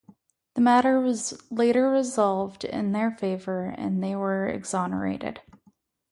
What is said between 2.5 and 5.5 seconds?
in their favour and they were exonerated.